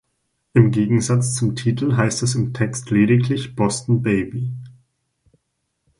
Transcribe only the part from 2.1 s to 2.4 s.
es